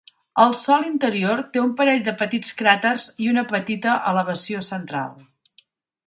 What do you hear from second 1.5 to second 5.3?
té un parell de petits cràters i una petita elevació central.